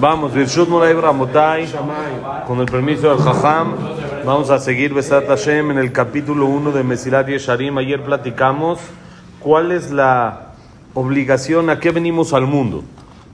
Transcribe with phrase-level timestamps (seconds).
[0.00, 1.66] Vamos, Birshut Moray Ramotai,
[2.46, 3.74] con el permiso del Jajam,
[4.24, 7.76] vamos a seguir Besat Hashem en el capítulo 1 de Mesilat Yesharim.
[7.78, 8.78] Ayer platicamos
[9.40, 10.52] cuál es la
[10.94, 12.84] obligación, a qué venimos al mundo.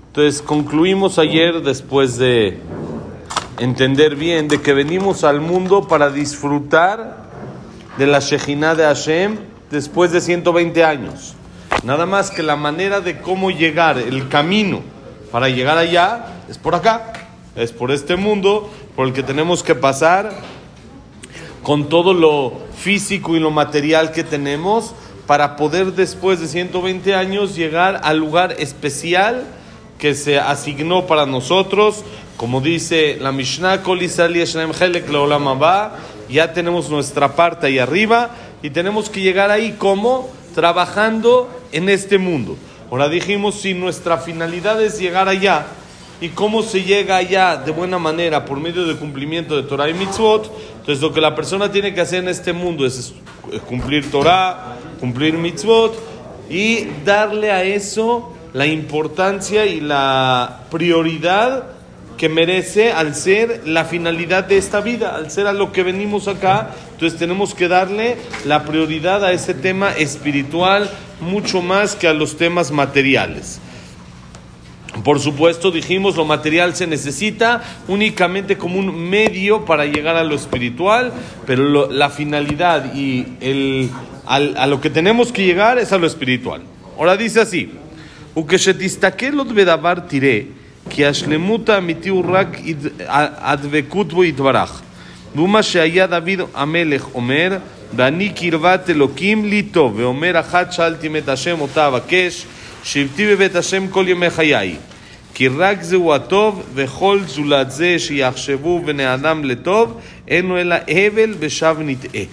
[0.07, 2.59] Entonces concluimos ayer, después de
[3.59, 7.25] entender bien, de que venimos al mundo para disfrutar
[7.99, 9.37] de la Shejinah de Hashem
[9.71, 11.35] después de 120 años.
[11.83, 14.81] Nada más que la manera de cómo llegar, el camino
[15.31, 17.13] para llegar allá, es por acá,
[17.57, 20.33] es por este mundo por el que tenemos que pasar
[21.63, 24.95] con todo lo físico y lo material que tenemos
[25.27, 29.45] para poder después de 120 años llegar al lugar especial
[29.99, 32.05] que se asignó para nosotros,
[32.37, 33.81] como dice la Mishnah,
[36.29, 38.31] ya tenemos nuestra parte ahí arriba
[38.63, 42.57] y tenemos que llegar ahí como trabajando en este mundo.
[42.91, 45.67] Ahora dijimos, si nuestra finalidad es llegar allá,
[46.21, 49.95] ¿y cómo se llega allá de buena manera por medio del cumplimiento de Torah y
[49.95, 50.51] Mitzvot?
[50.81, 53.15] Entonces lo que la persona tiene que hacer en este mundo es
[53.69, 55.95] cumplir Torah, cumplir Mitzvot
[56.49, 61.75] y darle a eso la importancia y la prioridad
[62.17, 66.29] que merece al ser la finalidad de esta vida, al ser a lo que venimos
[66.29, 66.71] acá.
[66.93, 70.89] Entonces tenemos que darle la prioridad a ese tema espiritual
[71.21, 73.61] mucho más que a los temas materiales.
[75.04, 80.36] Por supuesto, dijimos, lo material se necesita únicamente como un medio para llegar a lo
[80.36, 81.14] espiritual,
[81.46, 83.90] pero la finalidad y el,
[84.26, 86.62] a lo que tenemos que llegar es a lo espiritual.
[86.98, 87.72] Ahora dice así,
[90.10, 90.48] tiré
[90.90, 92.58] כי השלמות האמיתי הוא רק
[93.38, 94.82] הדבקות בו יתברך.
[95.36, 97.58] והוא מה שהיה דוד המלך אומר,
[97.96, 102.46] ואני קרבת אלוקים לי טוב, ואומר אחת שאלתי מאת השם אותה אבקש,
[102.84, 104.76] שבתי בבית השם כל ימי חיי.
[105.34, 111.76] כי רק זהו הטוב, וכל זולת זה שיחשבו בני אדם לטוב, אינו אלא הבל ושב
[111.80, 112.24] נטעה.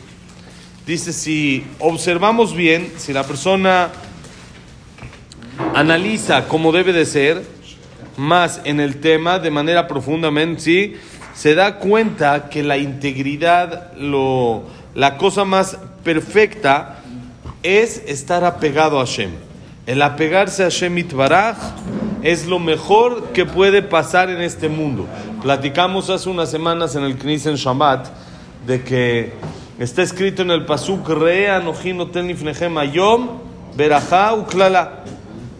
[0.86, 3.90] Dice, si observamos bien, si la persona
[5.74, 7.42] analiza como debe de ser,
[8.16, 10.94] más en el tema de manera profundamente, ¿sí?
[11.34, 14.62] se da cuenta que la integridad, lo,
[14.94, 17.00] la cosa más perfecta
[17.62, 19.30] es estar apegado a Hashem.
[19.86, 21.56] El apegarse a Hashem Itbaraj
[22.23, 25.07] es lo mejor que puede pasar en este mundo.
[25.41, 28.07] Platicamos hace unas semanas en el Knissen Shabbat
[28.65, 29.33] de que
[29.79, 33.29] está escrito en el Pasuk Re Anojino Tenifnehem Ayom
[33.75, 35.03] Berajá Uklala.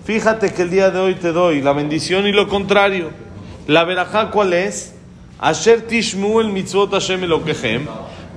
[0.05, 3.09] Fíjate que el día de hoy te doy la bendición y lo contrario.
[3.67, 4.95] La verajá, ¿cuál es?
[5.39, 7.87] Asher tishmu el mitzvot Hashem Elokehem.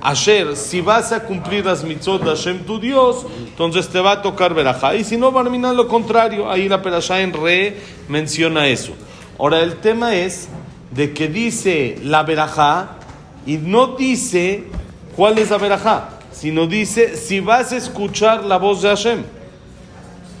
[0.05, 4.21] Asher, si vas a cumplir las mitzvot de Hashem tu Dios, entonces te va a
[4.21, 4.95] tocar verajá.
[4.95, 6.47] Y si no, barmina lo contrario.
[6.47, 7.77] Ahí la perashá en re
[8.07, 8.93] menciona eso.
[9.39, 10.47] Ahora, el tema es
[10.91, 12.97] de que dice la verajá
[13.47, 14.65] y no dice
[15.15, 19.23] cuál es la verajá, sino dice si vas a escuchar la voz de Hashem.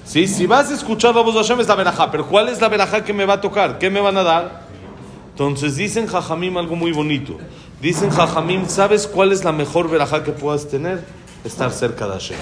[0.05, 0.27] ¿Sí?
[0.27, 2.69] Si vas a escuchar la voz de Hashem es la verajá, pero ¿cuál es la
[2.69, 3.79] verajá que me va a tocar?
[3.79, 4.65] ¿Qué me van a dar?
[5.31, 7.37] Entonces dicen Jajamim algo muy bonito.
[7.81, 11.03] Dicen Jajamim, ¿sabes cuál es la mejor verajá que puedas tener?
[11.43, 12.37] Estar cerca de Hashem.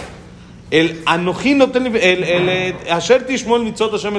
[0.72, 4.16] El anojino, el, el, el Asher Tishmol mitzot Hashem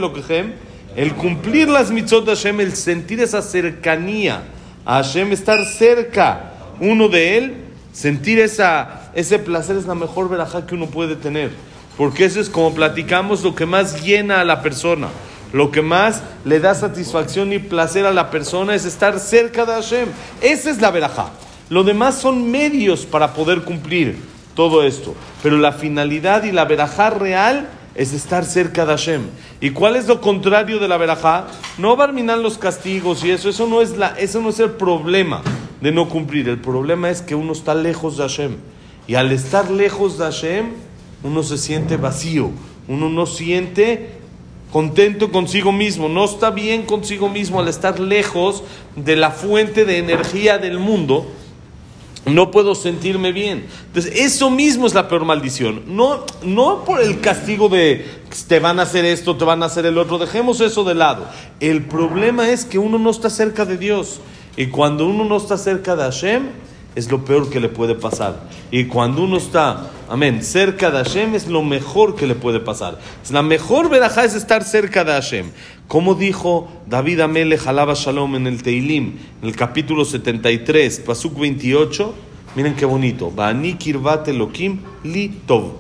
[0.97, 4.43] el cumplir las mitzot Hashem, el sentir esa cercanía
[4.85, 7.55] a Hashem, estar cerca uno de él,
[7.93, 11.51] sentir esa, ese placer es la mejor verajá que uno puede tener.
[11.97, 15.09] Porque eso es como platicamos lo que más llena a la persona.
[15.55, 19.75] Lo que más le da satisfacción y placer a la persona es estar cerca de
[19.75, 20.09] Hashem.
[20.41, 21.31] Esa es la verajá.
[21.69, 24.19] Lo demás son medios para poder cumplir
[24.57, 25.15] todo esto.
[25.45, 29.23] Pero la finalidad y la verajá real es estar cerca de Hashem.
[29.61, 31.47] ¿Y cuál es lo contrario de la verajá?
[31.79, 33.49] No barminar los castigos y eso.
[33.49, 35.41] Eso no, es la, eso no es el problema
[35.81, 36.49] de no cumplir.
[36.49, 38.57] El problema es que uno está lejos de Hashem.
[39.07, 40.71] Y al estar lejos de Hashem,
[41.23, 42.51] uno se siente vacío,
[42.89, 44.24] uno no siente
[44.75, 48.65] contento consigo mismo, no está bien consigo mismo al estar lejos
[48.97, 51.31] de la fuente de energía del mundo.
[52.27, 53.67] No puedo sentirme bien.
[53.87, 55.85] Entonces, eso mismo es la peor maldición.
[55.87, 58.05] No, no por el castigo de
[58.49, 60.19] te van a hacer esto, te van a hacer el otro.
[60.19, 61.29] Dejemos eso de lado.
[61.61, 64.19] El problema es que uno no está cerca de Dios.
[64.57, 66.49] Y cuando uno no está cerca de Hashem,
[66.95, 68.49] es lo peor que le puede pasar.
[68.71, 72.99] Y cuando uno está, amén, cerca de Hashem es lo mejor que le puede pasar.
[73.31, 75.51] La mejor verajá es estar cerca de Hashem.
[75.89, 82.15] Como dijo David Amele Jalaba Shalom en el Teilim, en el capítulo 73, Pasuk 28,
[82.57, 83.31] miren qué bonito.
[83.31, 85.73] Bani kirvat elokim li tov.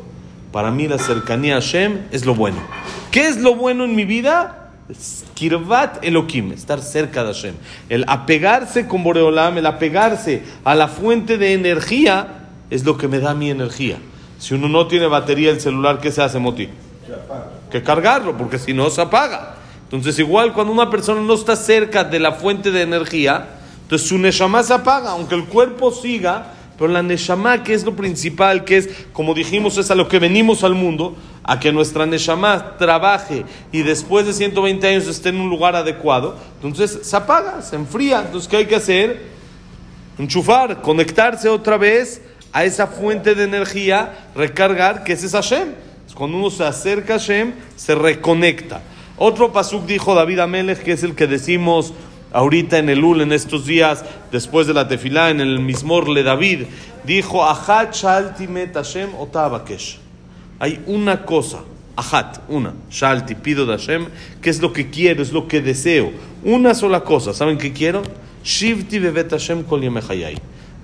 [0.53, 2.59] Para mí la cercanía a Hashem es lo bueno.
[3.11, 4.64] ¿Qué es lo bueno en mi vida?
[5.35, 7.55] Kirvat Elohim, estar cerca de Hashem.
[7.89, 13.19] El apegarse con Boreolam, el apegarse a la fuente de energía, es lo que me
[13.19, 13.99] da mi energía.
[14.39, 16.69] Si uno no tiene batería el celular, ¿qué se hace, Moti?
[17.71, 19.55] Que cargarlo, porque si no se apaga.
[19.85, 23.47] Entonces, igual cuando una persona no está cerca de la fuente de energía,
[23.83, 27.95] entonces su Neshama se apaga, aunque el cuerpo siga, pero la Neshama, que es lo
[27.95, 32.07] principal, que es, como dijimos, es a lo que venimos al mundo, a que nuestra
[32.07, 37.61] Neshama trabaje y después de 120 años esté en un lugar adecuado, entonces se apaga,
[37.61, 38.23] se enfría.
[38.23, 39.23] Entonces, ¿qué hay que hacer?
[40.19, 45.69] Enchufar, conectarse otra vez a esa fuente de energía, recargar, que es Hashem.
[46.15, 48.81] Cuando uno se acerca a Hashem, se reconecta.
[49.17, 51.93] Otro pasuk dijo David Amelech, que es el que decimos
[52.33, 56.23] ahorita en el Ul, en estos días, después de la tefilá, en el Mismor le
[56.23, 56.67] David,
[57.05, 60.04] dijo, Ahat shaltimet Hashem otabakesh.
[60.59, 61.65] Hay una cosa,
[61.97, 64.07] Ahat, una, shalti, pido de Hashem,
[64.43, 66.11] que es lo que quiero, es lo que deseo.
[66.43, 68.03] Una sola cosa, ¿saben qué quiero?
[68.43, 69.83] Shivti bevet Hashem kol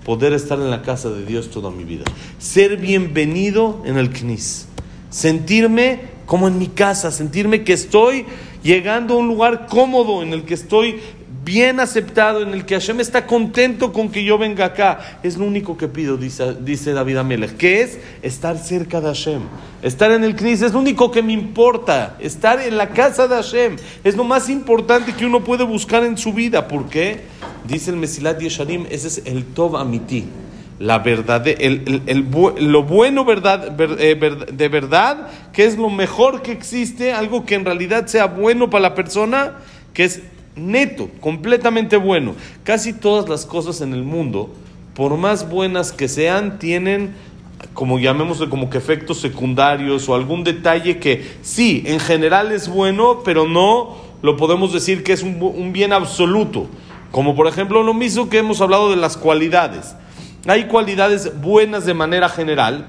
[0.05, 2.05] Poder estar en la casa de Dios toda mi vida.
[2.39, 4.67] Ser bienvenido en el Knis.
[5.11, 8.25] Sentirme como en mi casa, sentirme que estoy
[8.63, 11.01] llegando a un lugar cómodo en el que estoy
[11.45, 15.19] bien aceptado, en el que Hashem está contento con que yo venga acá.
[15.23, 19.43] Es lo único que pido, dice, dice David Amelech, que es estar cerca de Hashem.
[19.83, 22.17] Estar en el Knis es lo único que me importa.
[22.21, 26.19] Estar en la casa de Hashem es lo más importante que uno puede buscar en
[26.19, 26.69] su vida.
[26.69, 27.21] ¿Por qué?
[27.67, 30.27] Dice el Mesilat Yesharim, ese es el Tov Amiti.
[30.79, 36.53] La verdad, el, el, lo bueno verdad, eh, de verdad, que es lo mejor que
[36.53, 39.59] existe, algo que en realidad sea bueno para la persona,
[39.93, 40.23] que es
[40.67, 42.35] neto, completamente bueno.
[42.65, 44.51] Casi todas las cosas en el mundo,
[44.95, 47.15] por más buenas que sean, tienen,
[47.75, 53.23] como llamémosle, como que efectos secundarios o algún detalle que sí, en general es bueno,
[53.25, 56.69] pero no lo podemos decir que es un, un bien absoluto.
[57.11, 59.97] Como por ejemplo lo mismo que hemos hablado de las cualidades.
[60.47, 62.87] Hay cualidades buenas de manera general,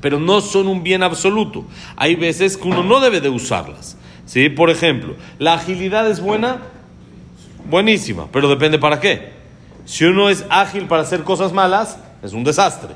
[0.00, 1.64] pero no son un bien absoluto.
[1.96, 3.96] Hay veces que uno no debe de usarlas.
[4.24, 4.48] ¿sí?
[4.48, 6.62] Por ejemplo, la agilidad es buena,
[7.68, 9.32] buenísima, pero depende para qué.
[9.84, 12.90] Si uno es ágil para hacer cosas malas, es un desastre.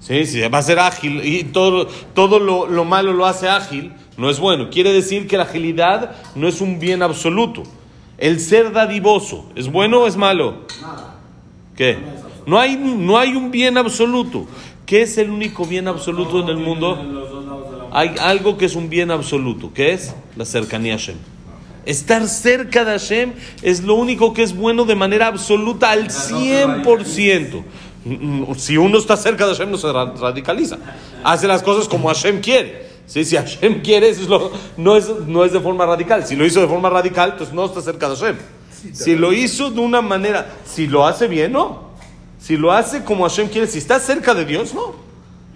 [0.00, 0.26] ¿Sí?
[0.26, 4.28] Si va a ser ágil y todo, todo lo, lo, malo lo hace ágil, no
[4.28, 4.68] es bueno.
[4.70, 7.62] Quiere decir que la agilidad no es un bien absoluto.
[8.18, 10.66] El ser dadivoso, ¿es bueno o es malo?
[11.76, 11.98] ¿Qué?
[12.46, 14.46] No hay, no hay un bien absoluto.
[14.86, 17.00] ¿Qué es el único bien absoluto en el mundo?
[17.92, 19.72] Hay algo que es un bien absoluto.
[19.72, 20.14] ¿Qué es?
[20.36, 21.16] La cercanía a Hashem.
[21.86, 23.32] Estar cerca de Hashem
[23.62, 27.64] es lo único que es bueno de manera absoluta al 100%.
[28.56, 30.78] Si uno está cerca de Hashem no se radicaliza.
[31.22, 32.86] Hace las cosas como Hashem quiere.
[33.06, 36.26] Si Hashem quiere, eso no, es, no es de forma radical.
[36.26, 38.36] Si lo hizo de forma radical, entonces no está cerca de Hashem.
[38.92, 41.90] Si lo hizo de una manera, si lo hace bien, no.
[42.38, 44.94] Si lo hace como Hashem quiere, si está cerca de Dios, no.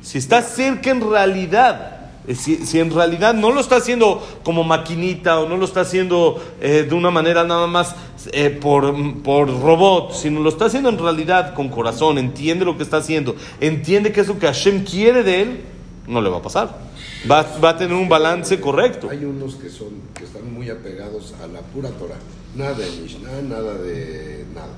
[0.03, 1.98] Si está cerca en realidad
[2.29, 6.39] eh, si, en realidad no lo está haciendo como maquinita o no lo está haciendo
[6.61, 7.97] eh, de una manera nada más
[8.33, 12.83] eh, por, por robot, sino lo está haciendo en realidad con corazón, entiende lo que
[12.83, 15.61] está haciendo, entiende que es lo que Hashem quiere de él,
[16.07, 16.89] no le va a pasar.
[17.29, 19.09] Va, va, a tener un balance correcto.
[19.11, 22.19] Hay unos que, son, que están muy apegados a la pura Torah.
[22.55, 24.75] Nada de Mishnah, nada de nada.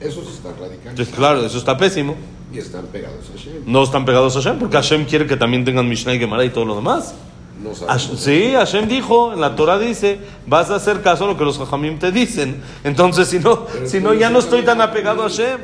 [0.00, 1.08] Esos están radicales.
[1.08, 2.14] claro, eso está pésimo.
[2.52, 3.62] Y están pegados a Hashem.
[3.66, 6.50] No están pegados a Hashem, porque Hashem quiere que también tengan Mishnah y Gemara y
[6.50, 7.14] todo lo demás.
[7.62, 11.44] No sí, Hashem dijo, en la Torah dice, vas a hacer caso a lo que
[11.44, 12.62] los Jajamim te dicen.
[12.84, 15.58] Entonces, si no, si no ya no estoy tan apegado a Hashem.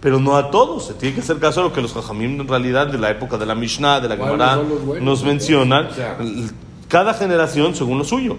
[0.00, 2.46] Pero no a todos, se tiene que hacer caso a lo que los Jajamim en
[2.46, 4.60] realidad de la época de la Mishnah, de la Gemara,
[5.00, 5.88] nos mencionan.
[6.86, 8.36] Cada generación según lo suyo.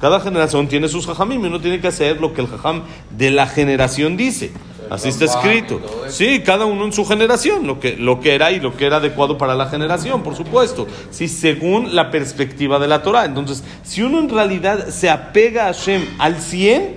[0.00, 3.30] Cada generación tiene sus Jajamim y uno tiene que hacer lo que el Jajam de
[3.30, 4.52] la generación dice.
[4.90, 5.80] Así está escrito.
[6.08, 8.96] Sí, cada uno en su generación, lo que, lo que era y lo que era
[8.96, 10.88] adecuado para la generación, por supuesto.
[11.10, 13.24] Sí, según la perspectiva de la Torah.
[13.24, 16.96] Entonces, si uno en realidad se apega a Hashem al 100,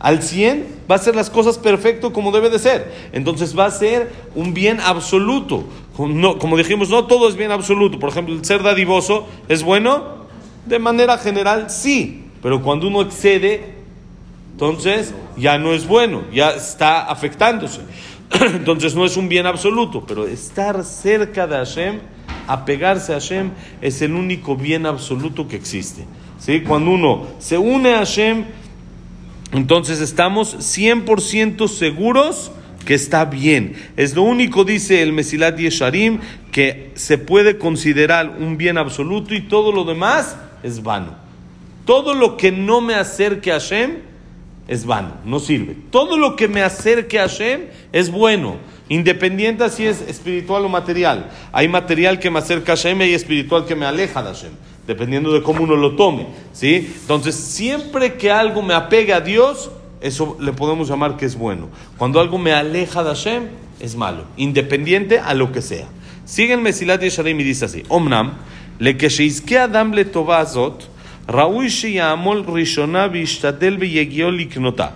[0.00, 2.90] al 100, va a hacer las cosas perfecto como debe de ser.
[3.12, 5.64] Entonces va a ser un bien absoluto.
[5.98, 7.98] No, como dijimos, no todo es bien absoluto.
[7.98, 10.24] Por ejemplo, el ser dadivoso es bueno.
[10.64, 12.24] De manera general, sí.
[12.42, 13.74] Pero cuando uno excede,
[14.52, 17.80] entonces ya no es bueno, ya está afectándose.
[18.40, 22.00] Entonces no es un bien absoluto, pero estar cerca de Hashem,
[22.46, 23.50] apegarse a Hashem,
[23.80, 26.04] es el único bien absoluto que existe.
[26.38, 26.60] ¿Sí?
[26.60, 28.44] Cuando uno se une a Hashem,
[29.52, 32.50] entonces estamos 100% seguros
[32.84, 33.74] que está bien.
[33.96, 36.20] Es lo único, dice el Mesilat Yesharim,
[36.52, 41.14] que se puede considerar un bien absoluto y todo lo demás es vano.
[41.84, 44.13] Todo lo que no me acerque a Hashem
[44.66, 45.76] es vano, no sirve.
[45.90, 48.56] Todo lo que me acerque a Hashem es bueno,
[48.88, 51.30] independiente si es espiritual o material.
[51.52, 54.52] Hay material que me acerca a Hashem y hay espiritual que me aleja de Hashem,
[54.86, 56.26] dependiendo de cómo uno lo tome.
[56.52, 56.94] ¿sí?
[57.00, 61.68] Entonces, siempre que algo me apegue a Dios, eso le podemos llamar que es bueno.
[61.98, 63.48] Cuando algo me aleja de Hashem,
[63.80, 65.86] es malo, independiente a lo que sea.
[66.24, 68.34] Sigue el Mesilat Yesharim y dice así: Omnam,
[68.78, 70.93] le que Adam le tovazot.
[71.28, 74.86] ראוי שיעמול ראשונה וישתדל ויגיעו לקנותה.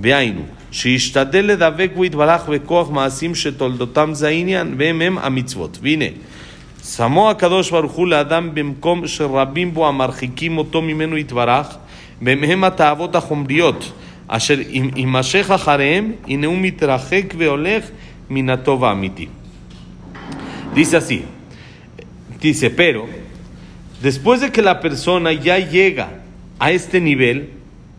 [0.00, 2.02] והיינו, שישתדל לדבק בו
[2.48, 5.78] בכוח מעשים שתולדותם זה העניין, והם הם המצוות.
[5.82, 6.04] והנה,
[6.84, 11.76] שמו הקדוש ברוך הוא לאדם במקום שרבים בו המרחיקים אותו ממנו יתברך,
[12.22, 13.92] והם הם התאוות החומריות,
[14.28, 17.84] אשר אם יימשך אחריהם, הנה הוא מתרחק והולך
[18.30, 19.26] מן הטוב האמיתי.
[20.74, 21.22] Dice así,
[22.40, 23.06] dice, pero
[24.02, 26.22] Después de que la persona ya llega
[26.58, 27.50] a este nivel,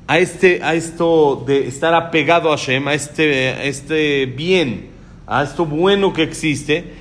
[0.06, 4.90] a, este, a esto de estar apegado a Hashem, a este, este bien,
[5.28, 6.92] a esto bueno que existe,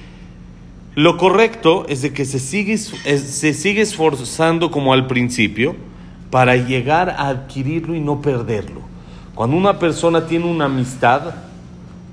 [0.95, 5.75] lo correcto es de que se sigue, se sigue esforzando como al principio
[6.31, 8.83] para llegar a adquirirlo y no perderlo.
[9.35, 11.35] Cuando una persona tiene una amistad,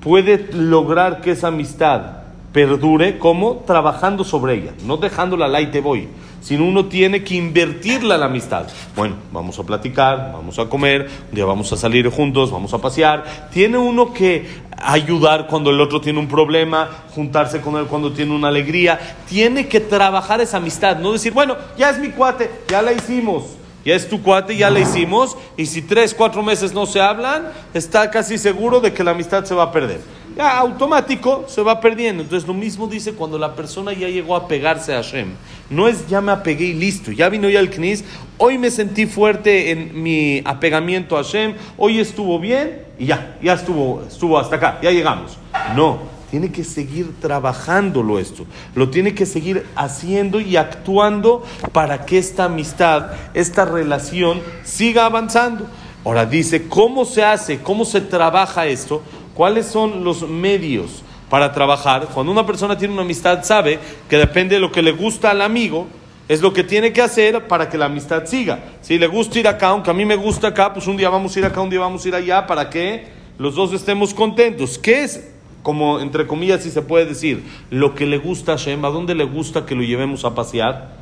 [0.01, 5.81] puede lograr que esa amistad perdure como trabajando sobre ella, no dejándola la y te
[5.81, 6.07] voy
[6.41, 8.67] sino uno tiene que invertirla la amistad.
[8.95, 12.79] Bueno, vamos a platicar, vamos a comer, un día vamos a salir juntos, vamos a
[12.79, 13.49] pasear.
[13.51, 18.33] Tiene uno que ayudar cuando el otro tiene un problema, juntarse con él cuando tiene
[18.33, 18.99] una alegría.
[19.27, 23.43] Tiene que trabajar esa amistad, no decir, bueno, ya es mi cuate, ya la hicimos.
[23.85, 27.47] Ya es tu cuate, ya la hicimos, y si tres, cuatro meses no se hablan,
[27.73, 30.01] está casi seguro de que la amistad se va a perder
[30.47, 32.23] automático se va perdiendo.
[32.23, 35.33] Entonces lo mismo dice cuando la persona ya llegó a pegarse a Hashem.
[35.69, 38.03] No es ya me apegué y listo, ya vino ya el Knis,
[38.37, 43.53] hoy me sentí fuerte en mi apegamiento a Hashem, hoy estuvo bien y ya, ya
[43.53, 45.37] estuvo, estuvo hasta acá, ya llegamos.
[45.75, 45.99] No,
[46.31, 52.45] tiene que seguir trabajándolo esto, lo tiene que seguir haciendo y actuando para que esta
[52.45, 55.67] amistad, esta relación siga avanzando.
[56.05, 57.59] Ahora dice, ¿cómo se hace?
[57.59, 59.03] ¿Cómo se trabaja esto?
[59.39, 62.09] ¿Cuáles son los medios para trabajar?
[62.13, 63.79] Cuando una persona tiene una amistad, sabe
[64.09, 65.87] que depende de lo que le gusta al amigo,
[66.27, 68.59] es lo que tiene que hacer para que la amistad siga.
[68.81, 71.33] Si le gusta ir acá, aunque a mí me gusta acá, pues un día vamos
[71.33, 74.77] a ir acá, un día vamos a ir allá, para que los dos estemos contentos.
[74.77, 75.31] ¿Qué es,
[75.63, 78.83] como entre comillas, si se puede decir, lo que le gusta a Shem?
[78.83, 80.97] ¿A dónde le gusta que lo llevemos a pasear?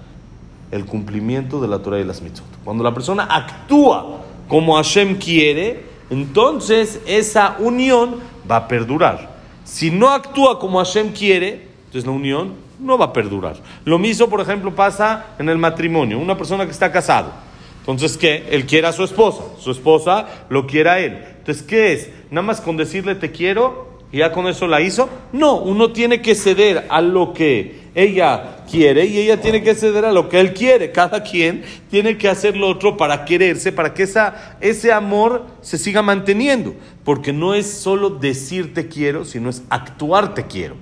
[0.70, 2.63] El cumplimiento de la Torah y las mitzvot.
[2.63, 8.17] Cuando la persona actúa como Hashem quiere, entonces esa unión
[8.49, 9.37] va a perdurar.
[9.63, 13.57] Si no actúa como Hashem quiere, entonces la unión no va a perdurar.
[13.83, 16.19] Lo mismo, por ejemplo, pasa en el matrimonio.
[16.19, 17.31] Una persona que está casado.
[17.79, 18.47] Entonces, ¿qué?
[18.51, 19.43] Él quiere a su esposa.
[19.59, 21.23] Su esposa lo quiere a él.
[21.39, 22.09] Entonces, ¿qué es?
[22.29, 25.09] Nada más con decirle te quiero y ya con eso la hizo.
[25.33, 30.06] No, uno tiene que ceder a lo que ella quiere y ella tiene que ceder
[30.06, 30.92] a lo que él quiere.
[30.92, 35.80] Cada quien tiene que hacer lo otro para quererse, para que esa, ese amor se
[35.80, 36.75] siga manteniendo.
[37.04, 40.75] Porque no es solo decir te quiero, sino es actuar te quiero.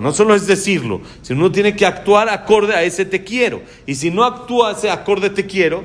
[0.00, 3.60] No solo es decirlo, sino uno tiene que actuar acorde a ese te quiero.
[3.84, 5.84] Y si no actúa ese acorde te quiero,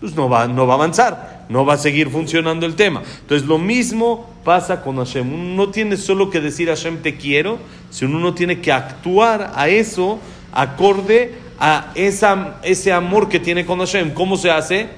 [0.00, 3.02] pues no va, no va a avanzar, no va a seguir funcionando el tema.
[3.20, 5.32] Entonces lo mismo pasa con Hashem.
[5.32, 7.58] Uno no tiene solo que decir Hashem te quiero,
[7.90, 10.18] sino uno tiene que actuar a eso
[10.52, 14.12] acorde a esa, ese amor que tiene con Hashem.
[14.14, 14.88] ¿Cómo se hace?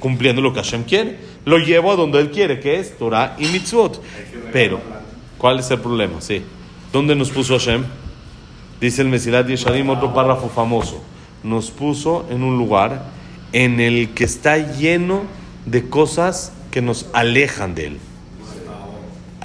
[0.00, 1.18] Cumpliendo lo que Hashem quiere.
[1.44, 4.00] Lo llevo a donde Él quiere, que es Torah y Mitzvot.
[4.52, 4.80] Pero,
[5.38, 6.20] ¿cuál es el problema?
[6.20, 6.42] Sí.
[6.92, 7.84] ¿Dónde nos puso Hashem?
[8.80, 11.02] Dice el Mesilat Yesharim, otro párrafo famoso.
[11.42, 13.06] Nos puso en un lugar
[13.52, 15.22] en el que está lleno
[15.66, 17.98] de cosas que nos alejan de Él.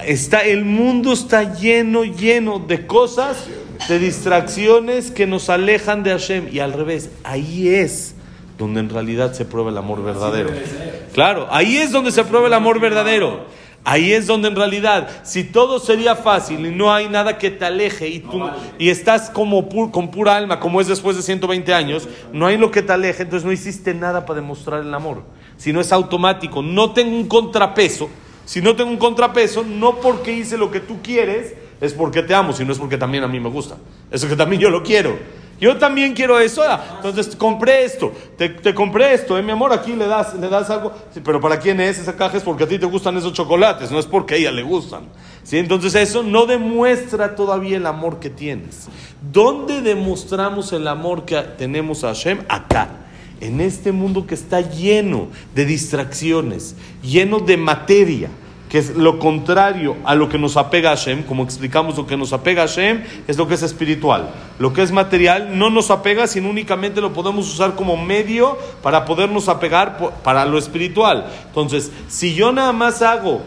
[0.04, 3.44] Está, el mundo está lleno, lleno de cosas,
[3.88, 6.48] de distracciones que nos alejan de Hashem.
[6.52, 8.14] Y al revés, ahí es
[8.58, 10.50] donde en realidad se prueba el amor verdadero.
[11.12, 13.46] Claro, ahí es donde se prueba el amor verdadero.
[13.84, 17.64] Ahí es donde en realidad, si todo sería fácil y no hay nada que te
[17.64, 18.42] aleje y tú
[18.78, 22.70] y estás como con pura alma, como es después de 120 años, no hay lo
[22.70, 25.22] que te aleje, entonces no hiciste nada para demostrar el amor.
[25.56, 28.10] Si no es automático, no tengo un contrapeso.
[28.44, 32.34] Si no tengo un contrapeso, no porque hice lo que tú quieres, es porque te
[32.34, 33.76] amo, sino es porque también a mí me gusta.
[34.10, 35.18] Eso que también yo lo quiero.
[35.60, 36.62] Yo también quiero eso.
[36.96, 39.42] Entonces compré esto, te, compré esto, ¿eh?
[39.42, 40.92] mi amor, aquí le das, le das algo.
[41.24, 42.36] pero ¿para quién es esa caja?
[42.36, 45.08] Es porque a ti te gustan esos chocolates, no es porque a ella le gustan.
[45.42, 45.58] ¿Sí?
[45.58, 48.88] Entonces eso no demuestra todavía el amor que tienes.
[49.32, 52.40] ¿Dónde demostramos el amor que tenemos a Hashem?
[52.48, 52.88] Acá.
[53.40, 58.30] en este mundo que está lleno de distracciones, lleno de materia,
[58.68, 62.16] que es lo contrario a lo que nos apega a Hashem, como explicamos lo que
[62.16, 64.30] nos apega a Hashem, es lo que es espiritual.
[64.58, 69.04] Lo que es material no nos apega, sino únicamente lo podemos usar como medio para
[69.04, 71.26] podernos apegar para lo espiritual.
[71.46, 73.42] Entonces, si yo nada más hago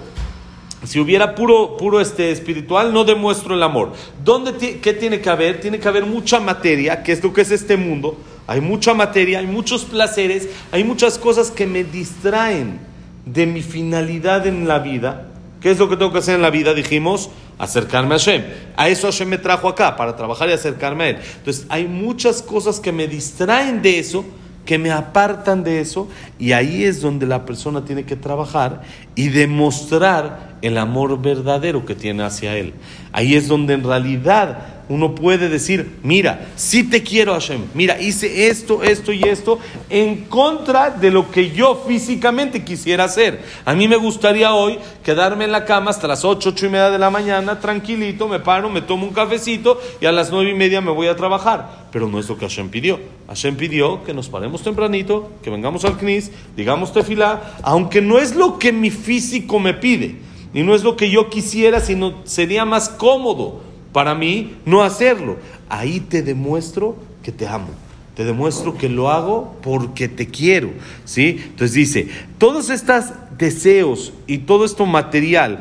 [0.83, 3.93] si hubiera puro, puro este espiritual, no demuestro el amor.
[4.23, 5.61] ¿Dónde ¿Qué tiene que haber?
[5.61, 8.17] Tiene que haber mucha materia, que es lo que es este mundo.
[8.47, 12.90] Hay mucha materia, hay muchos placeres, hay muchas cosas que me distraen
[13.25, 15.27] de mi finalidad en la vida.
[15.59, 16.73] ¿Qué es lo que tengo que hacer en la vida?
[16.73, 18.43] Dijimos, acercarme a Hashem.
[18.75, 21.17] A eso Hashem me trajo acá, para trabajar y acercarme a Él.
[21.37, 24.25] Entonces, hay muchas cosas que me distraen de eso
[24.65, 28.81] que me apartan de eso y ahí es donde la persona tiene que trabajar
[29.15, 32.73] y demostrar el amor verdadero que tiene hacia él.
[33.11, 38.49] Ahí es donde en realidad uno puede decir, mira, si te quiero Hashem, mira, hice
[38.49, 39.57] esto, esto y esto
[39.89, 43.41] en contra de lo que yo físicamente quisiera hacer.
[43.63, 46.89] A mí me gustaría hoy quedarme en la cama hasta las 8, 8 y media
[46.89, 50.55] de la mañana, tranquilito, me paro, me tomo un cafecito y a las 9 y
[50.55, 51.87] media me voy a trabajar.
[51.93, 52.99] Pero no es lo que Hashem pidió.
[53.27, 58.35] Hashem pidió que nos paremos tempranito, que vengamos al CNIS, digamos tefilá, aunque no es
[58.35, 60.30] lo que mi físico me pide.
[60.53, 63.61] Y no es lo que yo quisiera, sino sería más cómodo
[63.93, 65.37] para mí no hacerlo.
[65.69, 67.69] Ahí te demuestro que te amo.
[68.15, 70.71] Te demuestro que lo hago porque te quiero.
[71.05, 71.37] ¿sí?
[71.43, 73.05] Entonces dice, todos estos
[73.37, 75.59] deseos y todo esto material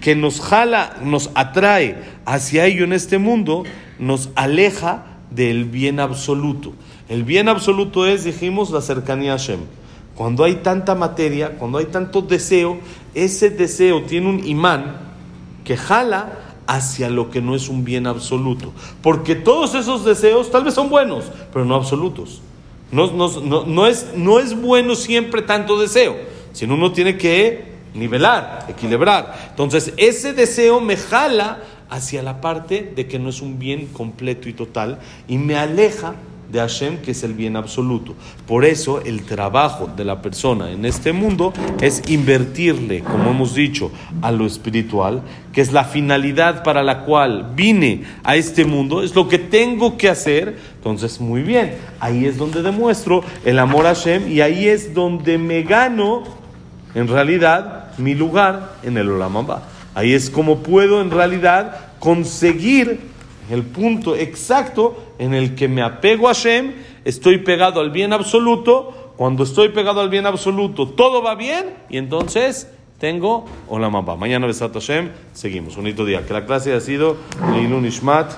[0.00, 3.64] que nos jala, nos atrae hacia ello en este mundo,
[3.98, 6.74] nos aleja del bien absoluto.
[7.08, 9.60] El bien absoluto es, dijimos, la cercanía a Hashem.
[10.14, 12.78] Cuando hay tanta materia, cuando hay tanto deseo,
[13.16, 14.98] ese deseo tiene un imán
[15.64, 18.72] que jala hacia lo que no es un bien absoluto.
[19.02, 22.42] Porque todos esos deseos tal vez son buenos, pero no absolutos.
[22.92, 26.16] No, no, es, no es bueno siempre tanto deseo,
[26.52, 29.48] sino uno tiene que nivelar, equilibrar.
[29.50, 34.48] Entonces, ese deseo me jala hacia la parte de que no es un bien completo
[34.48, 36.14] y total y me aleja
[36.50, 38.14] de Hashem, que es el bien absoluto.
[38.46, 43.90] Por eso el trabajo de la persona en este mundo es invertirle, como hemos dicho,
[44.22, 49.14] a lo espiritual, que es la finalidad para la cual vine a este mundo, es
[49.14, 50.58] lo que tengo que hacer.
[50.76, 55.38] Entonces, muy bien, ahí es donde demuestro el amor a Hashem y ahí es donde
[55.38, 56.24] me gano,
[56.94, 59.62] en realidad, mi lugar en el Olamamba.
[59.94, 63.15] Ahí es como puedo, en realidad, conseguir
[63.50, 66.72] el punto exacto en el que me apego a Hashem,
[67.04, 69.12] estoy pegado al bien absoluto.
[69.16, 74.16] Cuando estoy pegado al bien absoluto, todo va bien y entonces tengo Hola Mamba.
[74.16, 75.76] Mañana Besat Hashem, seguimos.
[75.76, 76.24] Bonito día.
[76.26, 77.16] Que la clase ha sido
[77.52, 78.32] Leilun Ishmat,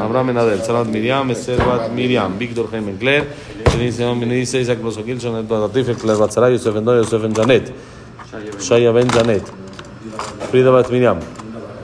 [0.00, 3.26] Abraham Enadel, Salat Miriam, Servat Miriam, Víctor Jaime Encler,
[3.74, 7.72] Benedice Isaac Rosokil, Janet Badatif, Encler Batzara, Yosef Endoy, Yosef Janet,
[8.58, 9.42] Shaya Ben Janet,
[10.50, 11.18] Frida Bat Miriam,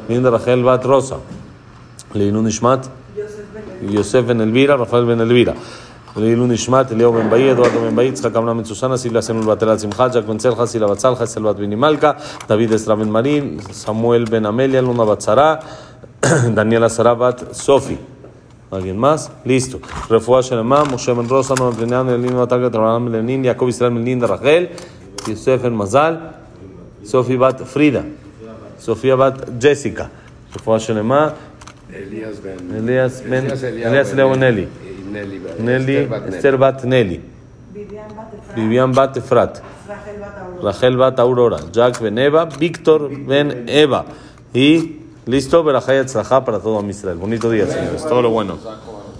[0.08, 1.33] Minda Rachel Bat Rosa.
[2.15, 2.87] לעילוי נשמת
[3.81, 5.53] יוסף בן אלבירה, רפאל בן אלבירה.
[6.17, 9.79] לעילוי נשמת אליהו בן באי, אדוארדו בן באי, יצחק אמנם בן סוסנה, סילה סמל בתלת
[9.79, 12.11] שמחה, ג'ק בן צלחה, סילה בת סלחה, סלבת בני מלכה,
[12.47, 15.55] דוד אסרה בן מרין, סמואל בן עמליה, לונה בת שרה,
[16.55, 17.95] דניאלה שרה בת סופי.
[18.71, 19.31] ¿Alguien más?
[19.45, 19.79] Listo.
[20.09, 24.69] Refuá Shelema, Moshe Ben Rosa, Noam Penian, Elin Batarga, Abraham Lenin, Jacob Israel Melin, Rachel,
[25.27, 26.33] Yosef Ben Mazal,
[27.03, 28.05] Sofía Bat Frida,
[28.77, 30.11] Sofía Bat Jessica.
[30.53, 31.33] Refuá Shelema,
[31.92, 32.74] Elías Ben.
[32.74, 33.46] Elías Ben.
[33.50, 34.68] Elías Leo Nelly.
[35.58, 36.08] Nelly.
[36.28, 37.20] Esther Bat Nelly.
[38.56, 39.60] Vivian Bat Efrat.
[40.62, 41.58] Rachel Bat Aurora.
[41.72, 42.46] Jack Ben Eva.
[42.46, 44.04] Víctor Ben Eva.
[44.52, 47.18] Y listo, Berajayat Tzlajá para todo Israel.
[47.18, 48.06] Bonito día, señores.
[48.06, 48.58] Todo lo bueno.